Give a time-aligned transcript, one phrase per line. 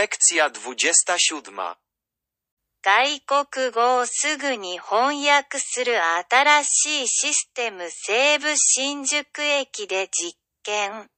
[0.00, 1.76] Lekcja 27.
[2.82, 11.10] 外国語をすぐに翻訳する新しいシステム西武新宿駅で実験。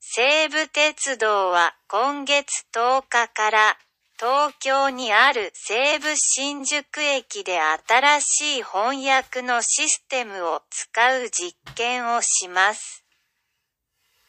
[0.00, 3.76] 西武鉄道は今月10日から
[4.18, 10.88] 東京にある西武新宿駅で新しい翻訳のシステムを使
[11.18, 13.04] う実験をします。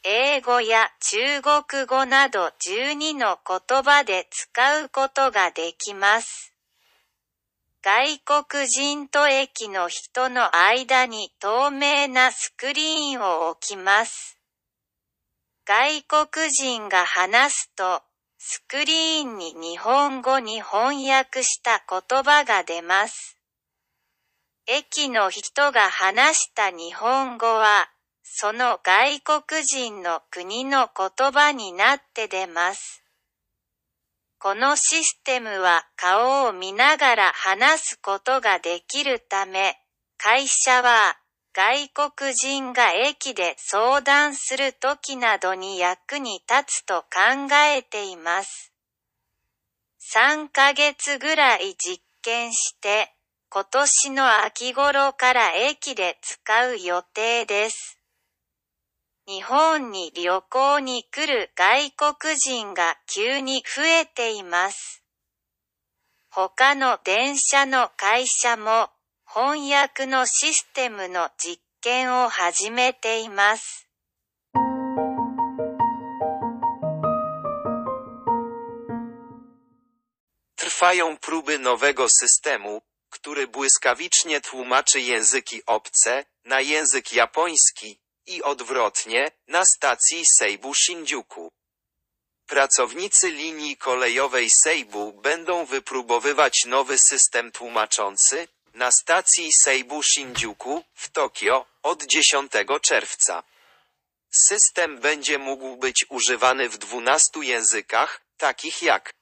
[0.02, 6.54] 英語や中国語など12の言葉で使うことができます。
[7.82, 14.38] 外国人と駅の人の間に透明なスクリーンを置きます。
[15.66, 18.02] 外国人が話すと、
[18.38, 23.38] スクリーンに日本語に翻訳した言葉が出ます。
[24.66, 27.90] 駅の人が話した日本語は、
[28.32, 33.02] その外国人の国の言葉になって出ます。
[34.38, 39.76] このシステムは顔を見ながら話すことができるため、
[40.16, 41.18] 会社は
[41.52, 48.72] 外国人が駅で相談するときなどに役に立つと考えています。
[50.14, 53.12] 3ヶ月ぐらい実験して、
[53.50, 57.99] 今年の秋頃から駅で使う予定です。
[59.30, 65.04] 日本に旅行に来る外国人が急に増えています。
[66.30, 68.90] 他の電車の会社も
[69.24, 73.88] 翻訳のシステムの実験を始めています。
[80.56, 90.24] Trwają próby nowego systemu, który błyskawicznie tłumaczy języki obce na język japoński i odwrotnie na stacji
[90.38, 91.52] Seibu Shinjuku.
[92.46, 101.66] Pracownicy linii kolejowej Seibu będą wypróbowywać nowy system tłumaczący na stacji Seibu Shinjuku w Tokio
[101.82, 102.52] od 10
[102.82, 103.42] czerwca.
[104.30, 109.12] System będzie mógł być używany w 12 językach, takich jak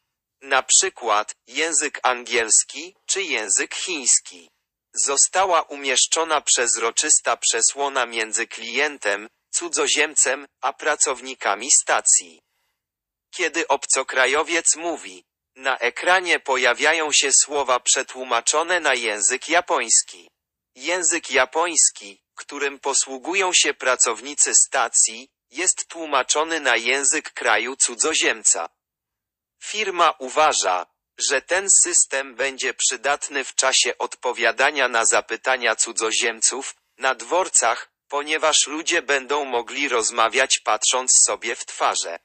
[0.43, 4.51] na przykład język angielski czy język chiński.
[4.95, 12.43] Została umieszczona przezroczysta przesłona między klientem, cudzoziemcem, a pracownikami stacji.
[13.31, 15.25] Kiedy obcokrajowiec mówi,
[15.57, 20.31] na ekranie pojawiają się słowa przetłumaczone na język japoński.
[20.75, 28.69] Język japoński, którym posługują się pracownicy stacji, jest tłumaczony na język kraju cudzoziemca.
[29.63, 30.87] Firma uważa,
[31.19, 39.03] że ten system będzie przydatny w czasie odpowiadania na zapytania cudzoziemców na dworcach, ponieważ ludzie
[39.03, 42.19] będą mogli rozmawiać patrząc sobie w twarze.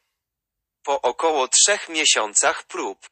[0.83, 3.09] Po około trzech miesiącach prób,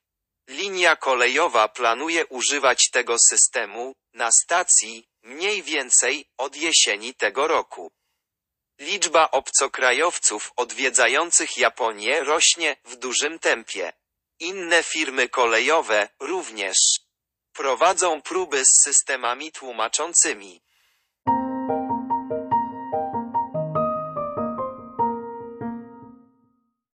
[0.47, 7.91] linia kolejowa planuje używać tego systemu na stacji mniej więcej od jesieni tego roku.
[8.79, 13.93] Liczba obcokrajowców odwiedzających Japonię rośnie w dużym tempie.
[14.41, 16.77] Inne firmy kolejowe również
[17.53, 20.61] prowadzą próby z systemami tłumaczącymi.